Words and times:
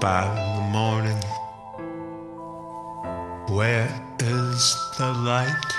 by 0.00 0.24
the 0.56 0.62
morning. 0.72 1.22
Where 3.54 3.90
is 4.18 4.76
the 4.96 5.12
light? 5.12 5.74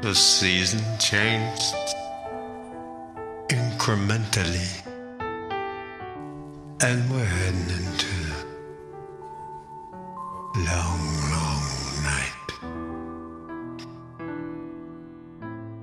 The 0.00 0.14
season 0.14 0.80
changed 0.98 1.74
incrementally, 3.48 4.70
and 6.80 7.10
we're 7.10 7.24
heading 7.24 7.70
into 7.78 8.14
long, 10.70 11.00
long 11.34 11.62
night. 12.10 12.48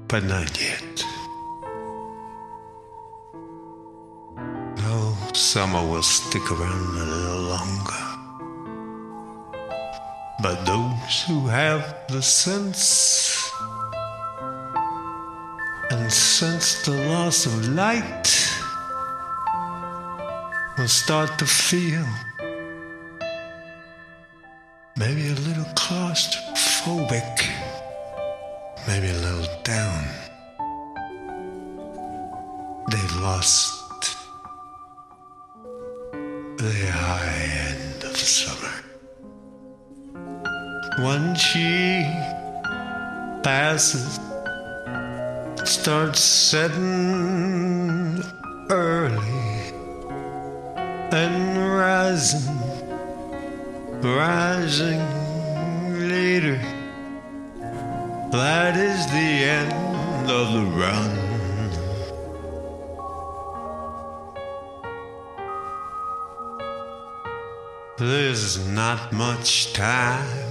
But 0.07 0.23
not 0.23 0.59
yet. 0.59 1.10
Summer 5.41 5.81
will 5.81 6.03
stick 6.03 6.51
around 6.51 6.97
a 6.97 7.03
little 7.03 7.41
longer. 7.55 8.03
But 10.39 10.65
those 10.65 11.23
who 11.27 11.47
have 11.47 11.83
the 12.09 12.21
sense 12.21 13.49
and 15.89 16.13
sense 16.13 16.85
the 16.85 16.95
loss 17.09 17.47
of 17.47 17.69
light 17.69 18.27
will 20.77 20.87
start 20.87 21.39
to 21.39 21.45
feel 21.45 22.05
maybe 24.95 25.27
a 25.27 25.39
little 25.47 25.69
claustrophobic, 25.73 27.49
maybe 28.87 29.09
a 29.09 29.19
little 29.27 29.49
down. 29.63 30.05
They've 32.91 33.15
lost 33.21 33.80
the 36.61 36.91
high 36.91 37.69
end 37.69 38.03
of 38.03 38.15
summer. 38.15 38.71
When 41.03 41.33
she 41.33 42.03
passes, 43.41 44.19
starts 45.63 46.19
setting 46.19 48.21
early 48.69 49.73
and 51.11 51.57
rising, 51.79 52.59
rising 54.03 55.01
later. 55.97 56.61
That 58.31 58.77
is 58.77 59.07
the 59.07 59.31
end 59.57 60.29
of 60.29 60.53
the 60.53 60.65
run. 60.79 61.30
There's 68.01 68.57
not 68.67 69.13
much 69.13 69.73
time 69.73 70.49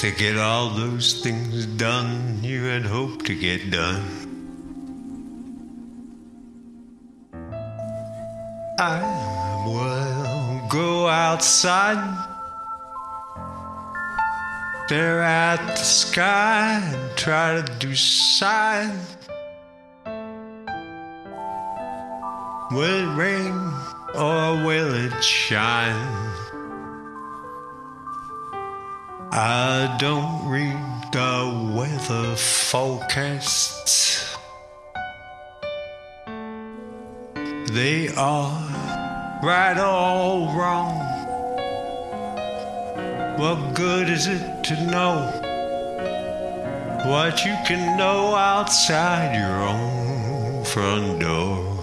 to 0.00 0.10
get 0.12 0.38
all 0.38 0.70
those 0.70 1.22
things 1.22 1.66
done 1.66 2.38
you 2.42 2.64
had 2.64 2.86
hoped 2.86 3.26
to 3.26 3.34
get 3.34 3.70
done. 3.70 4.02
I 8.78 9.02
will 9.66 10.66
go 10.70 11.06
outside, 11.06 12.00
stare 14.86 15.22
at 15.22 15.58
the 15.66 15.76
sky, 15.76 16.80
and 16.82 17.16
try 17.18 17.60
to 17.60 17.72
decide. 17.76 18.98
Will 22.70 22.84
it 22.84 23.16
rain 23.16 23.72
or 24.14 24.62
will 24.62 24.92
it 24.92 25.24
shine? 25.24 25.96
I 29.32 29.96
don't 29.98 30.46
read 30.46 30.76
the 31.10 31.72
weather 31.74 32.36
forecasts. 32.36 34.36
They 37.72 38.08
are 38.18 38.52
right 39.42 39.78
or 39.78 40.54
wrong. 40.54 40.98
What 43.38 43.74
good 43.74 44.10
is 44.10 44.26
it 44.26 44.62
to 44.64 44.74
know 44.90 45.24
what 47.06 47.46
you 47.46 47.56
can 47.66 47.96
know 47.96 48.34
outside 48.34 49.34
your 49.34 49.62
own 49.62 50.64
front 50.66 51.20
door? 51.20 51.77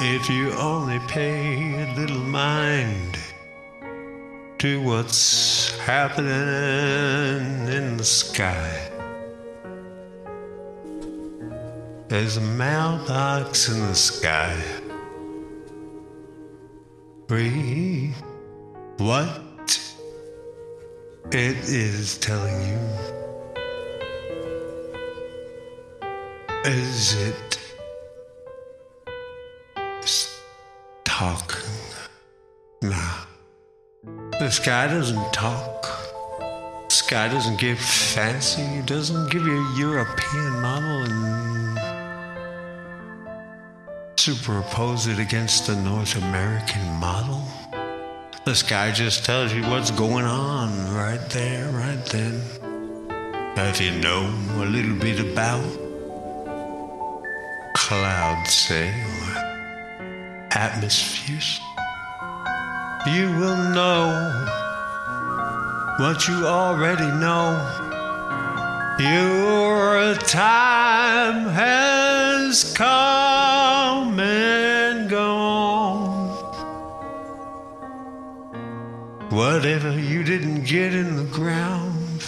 If 0.00 0.30
you 0.30 0.52
only 0.52 1.00
pay 1.08 1.82
a 1.82 1.92
little 1.94 2.22
mind 2.22 3.18
to 4.58 4.80
what's 4.80 5.76
happening 5.78 6.28
in 7.66 7.96
the 7.96 8.04
sky. 8.04 8.92
There's 12.06 12.36
a 12.36 12.40
mailbox 12.40 13.68
in 13.68 13.80
the 13.80 13.94
sky. 13.96 14.56
Read 17.28 18.14
what 18.98 19.80
it 21.32 21.56
is 21.68 22.18
telling 22.18 22.68
you. 22.68 22.78
Is 26.64 27.14
it 27.14 27.57
talking? 31.18 31.74
Nah. 32.80 33.24
The 34.38 34.50
sky 34.50 34.86
doesn't 34.86 35.32
talk. 35.32 35.82
The 36.88 36.94
sky 36.94 37.26
doesn't 37.26 37.58
give 37.58 37.80
fancy. 37.80 38.62
It 38.62 38.86
doesn't 38.86 39.28
give 39.32 39.44
you 39.44 39.58
a 39.58 39.76
European 39.76 40.60
model 40.60 40.98
and 41.10 41.80
superimpose 44.16 45.08
it 45.08 45.18
against 45.18 45.66
the 45.66 45.74
North 45.74 46.14
American 46.16 46.86
model. 47.00 47.42
The 48.44 48.54
sky 48.54 48.92
just 48.92 49.24
tells 49.24 49.52
you 49.52 49.62
what's 49.64 49.90
going 49.90 50.24
on 50.24 50.68
right 50.94 51.24
there, 51.30 51.68
right 51.72 52.04
then. 52.14 52.40
If 53.56 53.80
you 53.80 53.90
know 53.90 54.22
a 54.62 54.66
little 54.66 54.94
bit 54.94 55.18
about 55.18 55.66
clouds, 57.74 58.54
say, 58.54 58.88
or 58.88 59.47
atmospheres 60.58 61.60
you 63.06 63.30
will 63.38 63.56
know 63.72 64.08
what 65.98 66.28
you 66.28 66.46
already 66.46 67.06
know. 67.06 67.56
Your 68.98 70.14
time 70.16 71.46
has 71.46 72.74
come 72.74 74.18
and 74.20 75.08
gone. 75.08 76.28
Whatever 79.30 79.98
you 79.98 80.22
didn't 80.22 80.64
get 80.64 80.92
in 80.92 81.16
the 81.16 81.30
ground 81.32 82.22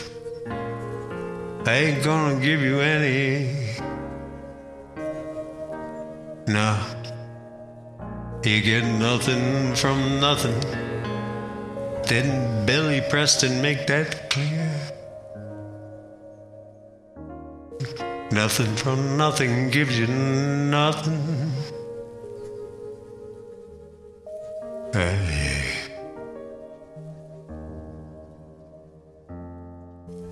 ain't 1.66 2.02
gonna 2.02 2.40
give 2.40 2.62
you 2.62 2.80
any. 2.80 3.76
No. 6.46 6.78
You 8.42 8.62
get 8.62 8.84
nothing 8.98 9.74
from 9.74 10.18
nothing. 10.18 10.58
Didn't 12.08 12.64
Billy 12.64 13.02
Preston 13.10 13.60
make 13.60 13.86
that 13.86 14.30
clear? 14.30 14.80
Nothing 18.32 18.74
from 18.76 19.18
nothing 19.18 19.68
gives 19.68 19.98
you 19.98 20.06
nothing. 20.06 21.52
Uh, 24.94 25.00
hey. 25.00 25.90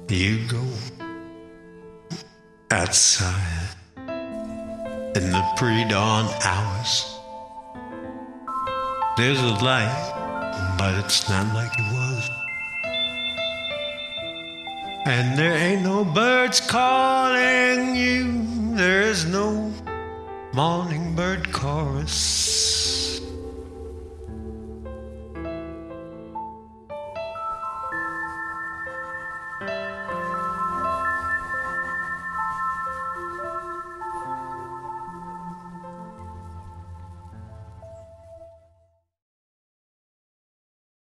You 0.08 0.49
go 0.49 0.64
outside 2.70 3.76
in 5.14 5.31
the 5.31 5.44
pre 5.58 5.84
dawn 5.84 6.32
hours. 6.43 7.17
There's 9.18 9.40
a 9.40 9.64
light, 9.64 10.76
but 10.78 10.94
it's 10.94 11.28
not 11.28 11.52
like 11.52 11.72
it 11.76 11.92
was. 11.92 12.30
And 15.06 15.36
there 15.36 15.54
ain't 15.54 15.82
no 15.82 16.04
birds 16.04 16.60
calling 16.60 17.96
you. 17.96 18.76
There's 18.76 19.26
no 19.26 19.72
morning 20.54 21.16
bird 21.16 21.52
chorus. 21.52 22.38